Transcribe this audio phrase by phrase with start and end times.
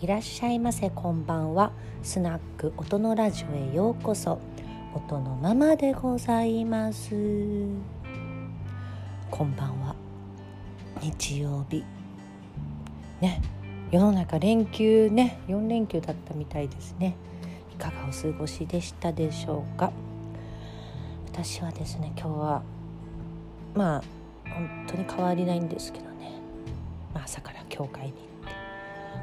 [0.00, 1.72] いらっしゃいませこんばんは。
[2.04, 4.38] スナック音のラジオへようこそ。
[4.94, 7.16] 音のママでございます。
[9.28, 9.96] こんばんは。
[11.02, 11.84] 日曜日。
[13.20, 13.42] ね
[13.90, 17.16] 世の中連休ね4連休だったみたいですね。
[17.74, 19.90] いかがお過ごしでしたでしょうか。
[21.32, 22.62] 私はですね今日は
[23.74, 24.02] まあ
[24.48, 26.40] 本当に変わりないんですけどね、
[27.12, 28.27] まあ、朝から教会に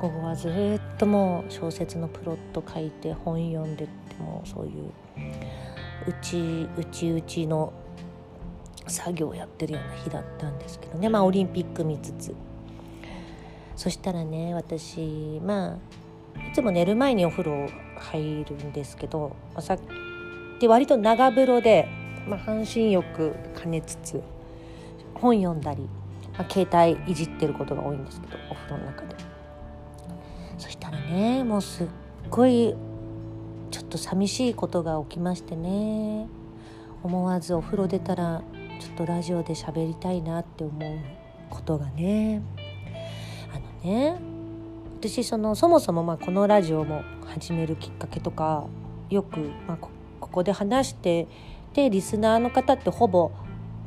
[0.00, 4.92] 午後はずっともう小説のプロット書いて本読んでってもうそういう
[6.06, 7.72] うちうちうちの
[8.86, 12.34] 作業をやってるような日だったんですけどねまあオリンピック見つつ
[13.76, 15.78] そしたらね私ま
[16.36, 19.76] あいつも寝る前にお風呂入るんですけど、まあ、さ
[20.60, 21.88] で割と長風呂で、
[22.26, 24.22] まあ、半身浴兼ねつつ
[25.14, 25.82] 本読んだり、
[26.36, 29.39] まあ、携帯いじってることが多いんですけどお風呂の中で。
[30.90, 31.86] そしたらねもうすっ
[32.30, 32.74] ごい
[33.70, 36.26] ちょっと寂しいことが起きましてね。
[37.02, 38.42] 思わずお風呂出たら
[38.78, 40.98] ちょっとラジオで喋りたいなって思う
[41.48, 42.42] ことがね。
[43.54, 44.20] あのね
[44.98, 48.66] 私そのそもそもまあこのラジオも始めるきっかけとか
[49.08, 51.26] よく、まあ、ここで話して
[51.72, 53.30] でリスナーの方ってほぼ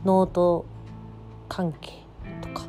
[0.06, 0.66] ノート
[1.50, 1.92] 関係
[2.42, 2.66] とか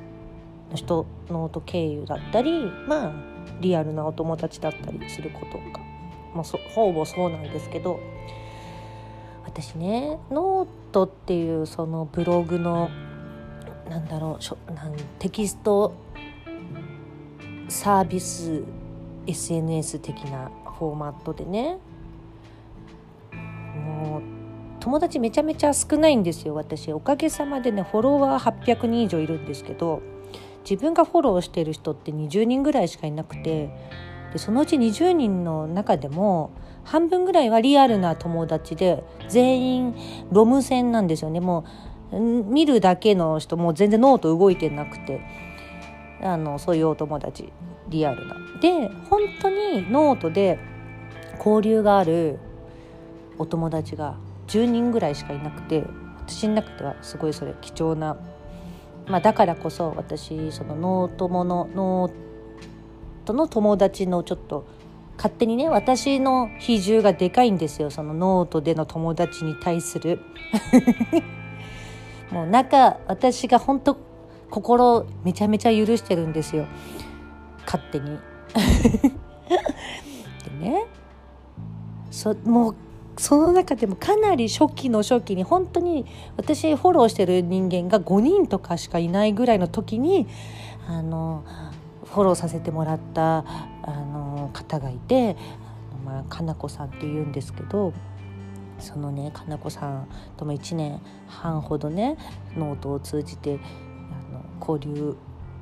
[0.71, 5.65] の人ノート経由だったりまあリアルなお友達だったりすることが、
[6.35, 8.01] まあ、ほぼそうなんですけど。
[9.45, 12.91] 私ねノートっていうそのブログの
[13.89, 15.95] なんだろうなんテキスト
[17.69, 18.65] サービス
[19.27, 21.79] SNS 的なフォーマットでね。
[23.33, 24.23] もう
[24.81, 26.93] 友達めちゃめちゃ少ないんですよ私。
[26.93, 30.03] おかげさまでねフォロワー800人以上いるんですけど。
[30.69, 33.71] 自分がフォローしてる人って20人ぐらいしかいなくて
[34.33, 36.51] でそのうち20人の中でも
[36.83, 39.95] 半分ぐらいはリアルな友達で全員
[40.33, 41.65] ロム専なんですよねも
[42.13, 45.21] う見るだけの人もう全然ノート動いてなくて
[46.23, 47.53] あのそういうお友達
[47.89, 48.37] リアルな。
[48.61, 50.59] で本当にノートで
[51.39, 52.39] 交流がある
[53.39, 54.17] お友達が
[54.47, 55.85] 10人ぐらいしかいなくて
[56.27, 58.17] 私の中ではすごいそれ貴重な
[59.07, 62.13] まあ、だからこそ私そのノートものノー
[63.25, 64.67] トの友達のちょっと
[65.17, 67.91] 勝手にね私の比重がでかいんですよ。
[67.91, 70.21] そのノートでの友達に対する。
[72.33, 73.97] もう中私が本当
[74.51, 76.67] 心めちゃめちゃ許してるんですよ。
[77.65, 78.19] 勝手に。
[80.61, 80.87] でね。
[82.11, 82.77] そもう
[83.17, 90.27] その中でもかなり初期の初期に本当に私フォローしてる人間が5人とかしかいないぐらいの時に
[90.89, 91.45] あの
[92.05, 93.45] フォローさせてもらったあ
[94.13, 95.37] の方がいて、
[96.05, 97.93] まあ、かなこさんっていうんですけど
[98.79, 102.17] そのねかなこさんとも1年半ほどね
[102.57, 105.17] ノートを通じてあの交流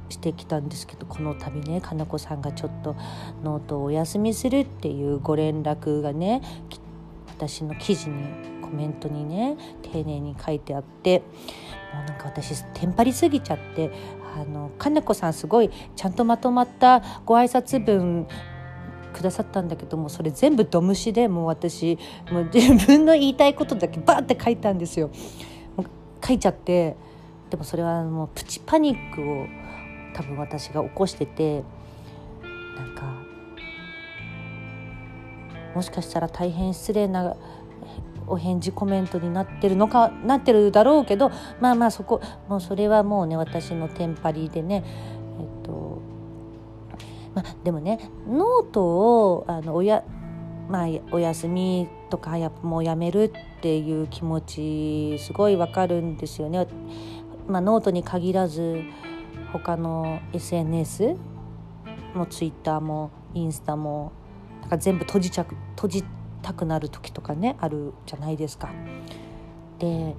[0.09, 2.97] してきたんですけどこの度ねかなこさんがちょっと
[3.43, 6.82] ノートをお休みするっていうご連絡がね来
[7.49, 8.25] 私の記事に
[8.61, 11.21] コメントにね丁寧に書いてあって
[11.93, 13.91] もうなんか私テンパりすぎちゃって
[14.37, 18.29] あのかなこさんすごいちゃんとまとまったご挨拶文
[19.13, 21.99] くださったんだけどもそれ全部ドムシでもう私
[22.31, 25.11] もう自分の言いたいことだけバーって書いたんですよ。
[26.25, 26.97] 書いちゃって
[27.51, 29.47] でもそれはもうプチパニックを
[30.15, 31.65] 多分私が起こしてて
[32.77, 33.22] なんか
[35.75, 37.37] もしかしたら大変失礼な
[38.27, 44.85] お返事コメントになってるのかなってるだろうけどまあまあそこもうそれはもうね私のテンパリでね
[45.41, 46.01] えっと
[47.35, 50.05] まあでもねノートをあのおや
[50.69, 56.67] まあお休みとかやもうやめるっていう気持ちすごいわかるんですよね。
[57.49, 58.83] まあ、ノートに限らず
[59.53, 61.17] 他の SNS
[62.15, 64.13] も Twitter もインスタも
[64.63, 66.05] なんか全部閉じちゃ閉じ
[66.41, 68.71] たくなる時とかねあるじゃないですか。
[69.79, 70.15] で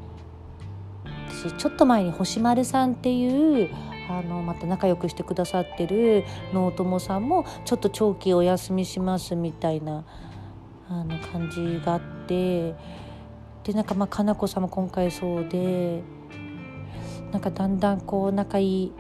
[1.30, 3.70] 私ちょっと前に星丸さんっていう
[4.10, 6.24] あのまた仲良くしてくださってる
[6.54, 10.06] ノートモさんもちょっと長期お休みしますみたいな
[10.90, 12.76] あの感じがあって
[13.64, 16.04] でなんかまあかなこさんも今回そうで
[17.32, 18.92] なんかだんだんこう仲いい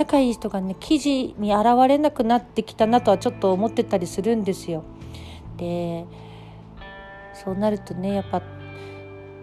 [0.00, 4.82] 仲いい人がね記事に現れなくなってきたなとはちょっと思ってたりするんですよ。
[5.58, 6.06] で
[7.34, 8.42] そうなるとねやっぱ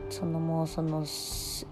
[0.09, 1.05] そのもうその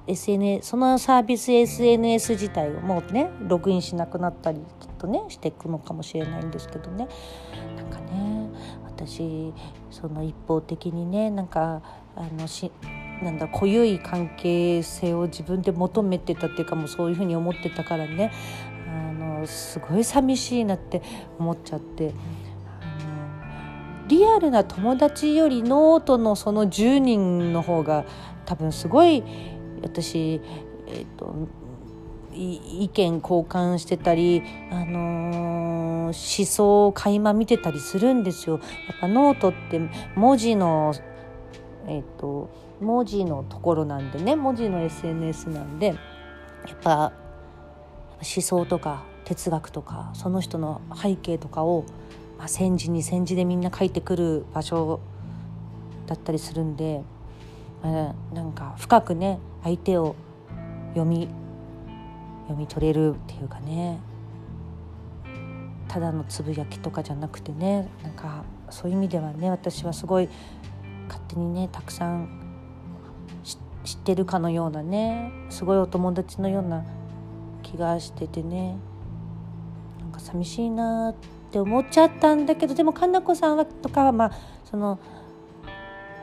[0.05, 7.07] SNS そのサービス SNS 自体をもうねログインしなくなったりきっとねしていくのかもしれないんですけどね
[7.75, 8.49] なんかね
[8.85, 9.51] 私
[9.89, 11.81] その一方的にねなんか
[12.15, 12.71] あのし
[13.23, 18.31] なんだ濃ゆい関係性を自分で求めてたっていうかもうそういうふうに思ってたからね
[18.87, 21.01] あのすごい寂しいなって
[21.39, 22.13] 思っちゃって。
[24.07, 28.05] リアルな友達よりノートのその10人の方が
[28.45, 29.23] 多分すごい
[29.81, 30.41] 私、
[30.85, 31.33] えーと、
[32.31, 38.59] 意見交換してたり、あのー、思想を垣間見てたりするんですよ。
[38.59, 38.61] や
[38.95, 39.81] っぱノートって
[40.15, 40.93] 文字の
[41.87, 42.49] えーと、
[42.81, 47.13] 文字のところなんでね文字の SNS なんでやっぱ
[48.17, 51.85] 思想とか哲学とかその人の背景とかを、
[52.37, 54.99] まあ、戦時に戦時でみんな書いてくる場所
[56.07, 57.01] だったりするんで、
[57.81, 60.15] まあ、なんか深くね相手を
[60.93, 61.27] 読み
[62.43, 63.99] 読み取れるっていうかね
[65.87, 70.29] ただのつぶやきとかじゃなくてねなんかそういう意味ではね私はすごい
[71.07, 72.44] 勝手にねたくさん
[73.85, 76.83] 知ってるかのようなねすごいお友達のような
[77.63, 78.77] 気がしててね。
[79.99, 81.15] なんか寂しいなっ
[81.51, 84.31] て思っちゃったんだけどでもかなこさんはとかはまあ
[84.65, 84.99] その、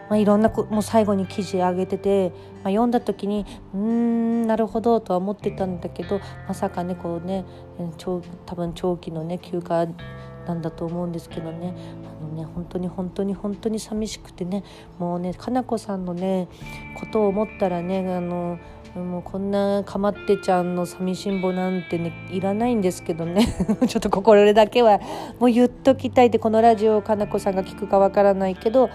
[0.08, 7.44] まあ、いろんなもう最後に記事上げてて、まあ、読んだ時にうんなるほどとは思ってたんだけどまさかねこうね
[7.96, 9.86] 長多分長期のね休暇
[10.46, 11.74] なんだと思うんですけどね。
[12.20, 14.64] あのね本当に本当に本当に寂しくてね。
[14.98, 16.48] もうねかなこさんのね
[16.98, 18.58] ことを思ったらねあの
[18.94, 23.46] もうこんなかまってちゃんの寂しんぼなんてねいらないんですけどね。
[23.88, 25.00] ちょっと心だけは
[25.38, 28.90] もう言っときたいでこのラジオをかなこさんが聞くかわからないけど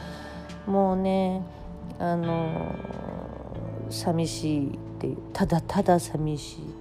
[0.67, 1.41] もうね
[1.99, 2.75] あの
[3.89, 6.76] 寂しいっていうただただ寂しい。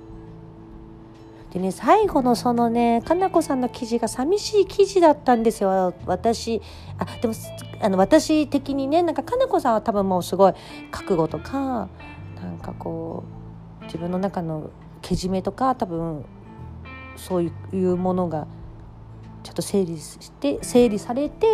[1.56, 5.94] でね最後のそのねかなこさんの記事が寂しい記事だったんですよ。
[6.04, 6.60] 私
[6.98, 7.34] あでも
[7.80, 10.52] あの私的にねなんかかなこさんは多分もうすごい
[10.90, 11.88] 覚悟とか
[12.42, 13.24] なんかこ
[13.80, 14.68] う自分の中の
[15.00, 16.26] けじめとか多分
[17.16, 18.46] そういうものが
[19.42, 21.46] ちょっと整理して整理されて、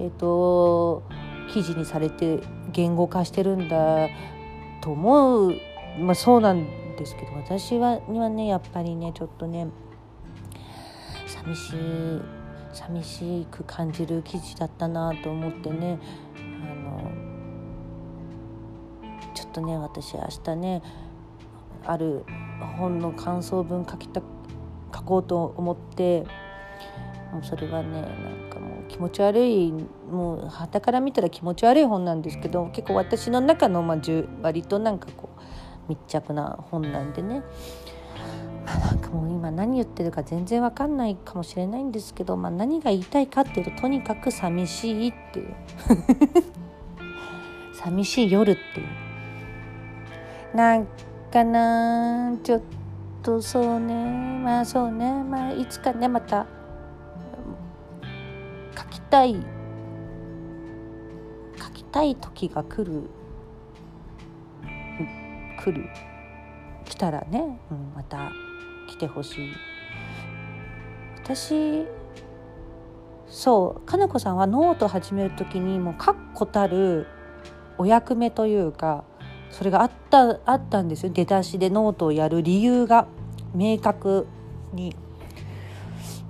[0.00, 1.04] えーと、
[1.52, 2.40] 記事にされて
[2.72, 4.08] 言語化してるんだ
[4.80, 5.54] と思う、
[6.00, 6.66] まあ、そうなん
[6.96, 9.68] ですけど私はにはねやっぱりねちょっとね
[11.26, 12.22] 寂しい
[12.72, 15.98] 寂しく感じる記事だったなと思ってね
[16.36, 17.10] あの
[19.34, 20.82] ちょっとね私明日ね
[21.84, 22.24] ある
[22.78, 24.20] 本の感想文書きた
[24.94, 26.26] 書こうと思って
[27.32, 29.72] もうそれはねなんかもう気持ち悪い
[30.10, 33.98] もうはたから見たら気持ち悪い本なんですけど結構私の中の、まあ、
[34.42, 35.25] 割となんかこう
[35.88, 37.42] 密着な本なんでね、
[38.64, 45.54] まあ、なんかもう今何言ってるか全然わかんないかもしれないんですけど、まあ、何が言いたいかっていうととにかく寂しいっていう。
[47.74, 50.56] 寂しい夜っていう。
[50.56, 50.86] なん
[51.30, 52.62] かなちょっ
[53.22, 56.46] とそうねまあそうねまあいつかねまた
[58.74, 59.34] 書きたい
[61.58, 63.02] 書きたい時が来る
[65.66, 65.88] 来る。
[66.84, 68.30] 来たらね、うん、また
[68.88, 69.52] 来てほしい。
[71.24, 71.86] 私
[73.28, 77.08] そうかなこさんはノート始める時にもう確固たる
[77.78, 79.02] お役目というか
[79.50, 81.12] それがあったあったんですよ。
[81.12, 83.08] 出だしでノートをやる理由が
[83.54, 84.28] 明確
[84.72, 84.94] に。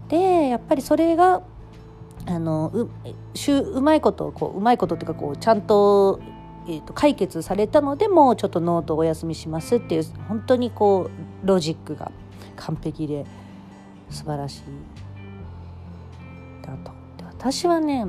[0.09, 1.43] でやっぱりそれが
[2.27, 6.21] あのううまいことこううまいことっていうかこうちゃんと
[6.69, 11.11] えーと、解決されたのでもうちょっとノートお休みしますっていう本当にこ
[11.45, 12.11] うロジックが
[12.57, 13.25] 完璧で
[14.11, 14.63] 素晴らしい
[16.67, 18.07] だとで私はね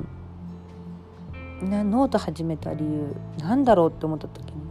[1.61, 4.61] なノート始めた理由なんだろうって思った時に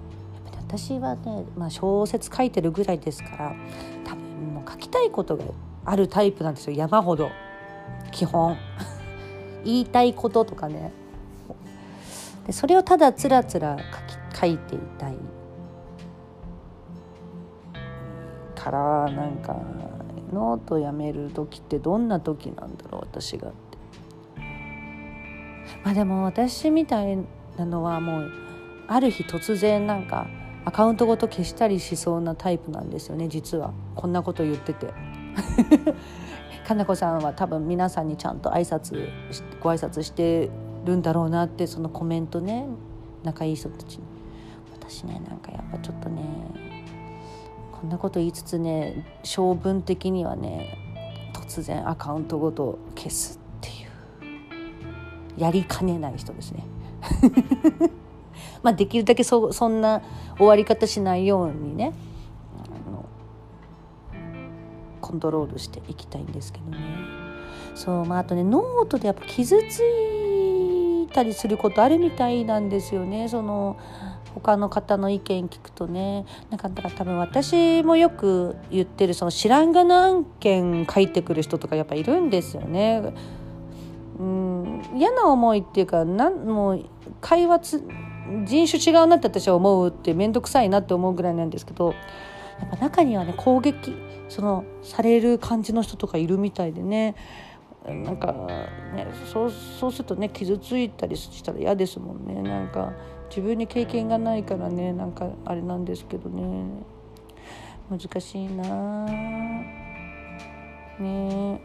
[0.45, 3.57] やっぱり私はね、まあ、小説書いてるぐらいですから
[4.05, 4.25] 多分
[4.55, 5.45] もう書きたいことが
[5.85, 7.31] あるタイプなんですよ山ほど
[8.11, 8.57] 基本
[9.65, 10.93] 言いたいこととかね
[12.47, 15.17] でそれをただつらつら書き書いていたい
[18.55, 19.57] からなんか
[20.33, 23.57] ノートやめる時ってどんな時なんだろう私がって。
[25.85, 27.19] まあでも私みたい
[27.57, 28.33] なのはもう
[28.89, 30.27] ある日突然なんか
[30.65, 34.93] アカウントごと消したりしそうなタイプなんですよね実はこんなこと言ってて。
[36.67, 39.09] かなこさんは多分皆さんにちゃんと挨拶
[39.61, 40.51] ご挨拶して
[40.87, 42.67] るんだろうなってそのコメントね。
[43.23, 44.05] 仲いい人たちに。
[44.73, 46.23] 私ねなんかやっぱちょっとね
[47.73, 50.79] こんなこと言いつつね性分的にはね
[51.35, 53.73] 突然アカウントごと消すってい
[55.37, 55.41] う。
[55.41, 56.65] やりかねない人ですね。
[58.63, 60.03] まあできるだけそそんな
[60.37, 61.93] 終わり方しないようにね
[62.59, 63.05] あの
[65.01, 66.79] コントロールしていきたいんですけどね。
[67.75, 70.16] そうまああとねノートでやっぱ傷つい
[71.17, 73.29] たりすることあるみたいなんですよね。
[73.29, 73.77] その
[74.35, 76.27] 他の方の意見聞くとね。
[76.51, 83.15] なんかだから多分私もよく言ってるその知らんがな案件書いてくる人とかやっぱいるんですよね。
[84.19, 86.85] うん嫌な思いっていうかなんもう
[87.21, 87.83] 会話つ
[88.45, 91.95] 人種違うなって私は思うって面倒くさいなって思うぐらいなんですけど
[92.61, 93.95] やっぱ中にはね攻撃
[94.29, 97.15] そのされる感じの人とかいるみたいでね。
[97.95, 98.33] なんか
[98.95, 102.43] ねそうそうするとね傷ついたりしたら嫌ですもんね。
[102.43, 102.93] なんか
[103.29, 106.67] 自分に経験がないからねなんかあれなんですけどね。
[107.89, 109.05] 難しいな。
[110.99, 111.61] ね。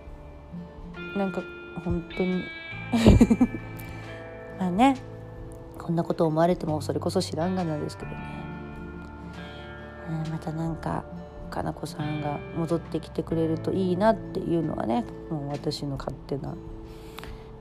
[1.18, 1.42] なんか
[1.84, 2.44] 本当に。
[4.60, 4.96] まあね。
[5.82, 8.18] こんなこと思われてもそれこそ知らんがなんですけどね、
[10.30, 11.04] またなんか
[11.51, 16.55] かな子さんが戻ってきてくれるといいなっていうのはねもう私の勝手な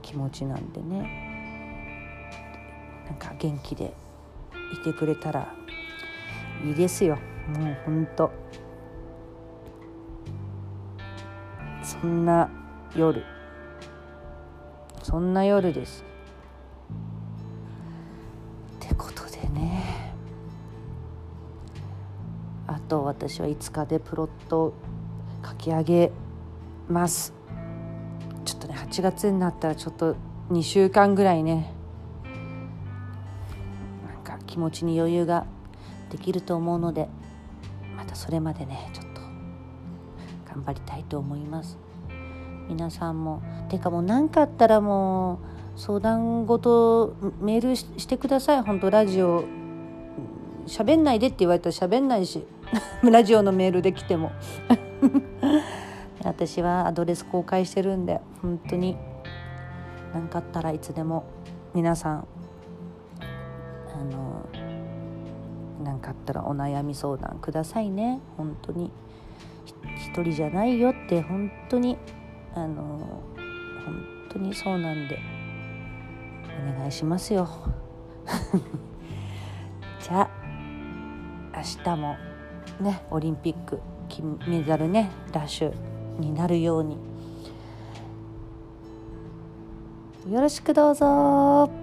[0.01, 1.29] 気持ちなんでね。
[3.05, 3.93] なんか元気で
[4.73, 5.53] いてくれたら
[6.65, 7.19] いいですよ。
[7.47, 8.31] もうほんと。
[11.83, 12.49] そんな
[12.95, 13.23] 夜。
[15.03, 16.10] そんな夜です。
[22.91, 24.73] と私は5日でプロット
[25.45, 26.11] 書き上げ
[26.89, 27.33] ます。
[28.43, 30.17] ちょっとね8月になったらちょっと
[30.49, 31.71] 2週間ぐらいね
[34.05, 35.45] なんか気持ちに余裕が
[36.09, 37.07] できると思うので
[37.95, 39.21] またそれまでねちょっと
[40.53, 41.77] 頑張りたいと思います。
[42.67, 45.39] 皆さんもてかもう何かあったらも
[45.77, 48.61] う相談事メールしてください。
[48.63, 49.45] 本当ラジオ。
[50.67, 52.45] 喋んないでって言われたら喋んないし。
[53.03, 54.31] ラジオのメールで来ても。
[56.23, 58.95] 私はアドレス公開してるんで本当に
[60.13, 61.23] 何かあったらいつでも
[61.73, 62.27] 皆さん
[63.91, 64.45] あの
[65.83, 68.19] 何かあったらお悩み相談くださいね。
[68.37, 68.91] 本当に。
[69.95, 71.97] 一人じゃないよって本当に
[72.53, 73.23] あの
[73.85, 75.19] 本当にそうなんで
[76.75, 77.47] お願いしますよ。
[79.99, 80.29] じゃあ
[81.55, 82.30] 明日も。
[82.79, 85.73] ねオリンピック金メダルねラッシュ
[86.19, 86.97] になるように。
[90.29, 91.80] よろしくどうぞ。